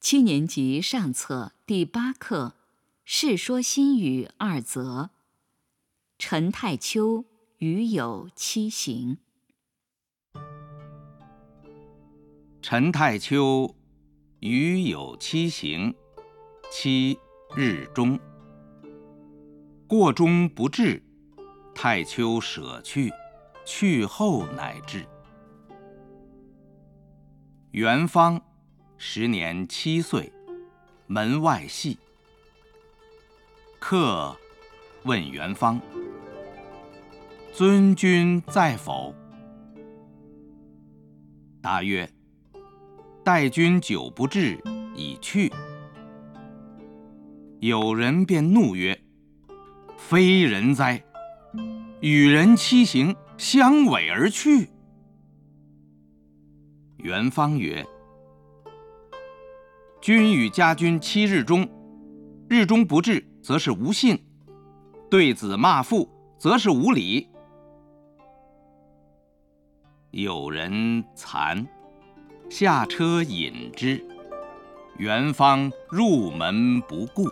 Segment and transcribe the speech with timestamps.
[0.00, 2.54] 七年级上册第八课
[3.04, 5.10] 《世说新语》二则。
[6.18, 7.24] 陈太丘
[7.58, 9.18] 与有七行。
[12.62, 13.74] 陈太丘
[14.38, 15.92] 与有七行，
[16.70, 17.18] 七
[17.56, 18.18] 日中。
[19.88, 21.02] 过中不至，
[21.74, 23.12] 太丘舍去，
[23.66, 25.04] 去后乃至。
[27.72, 28.40] 元方。
[29.00, 30.32] 时年七岁，
[31.06, 31.96] 门外戏。
[33.78, 34.36] 客
[35.04, 35.80] 问元方
[37.54, 39.14] ：“尊君在否？”
[41.62, 42.10] 答曰
[43.24, 44.58] ：“待君久不至，
[44.96, 45.52] 已去。”
[47.60, 49.00] 有人便怒曰
[49.96, 51.00] ：“非人哉！
[52.00, 54.68] 与人七行，相违而去。”
[56.98, 57.86] 元方曰：
[60.00, 61.68] 君与家君七日中，
[62.48, 64.16] 日中不至，则是无信；
[65.10, 67.28] 对子骂父，则是无礼。
[70.12, 71.66] 有人惭，
[72.48, 74.02] 下车引之。
[74.98, 77.28] 元方入门不顾。